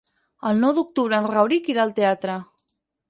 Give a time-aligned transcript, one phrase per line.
[0.51, 2.39] El nou d'octubre en Rauric irà al teatre.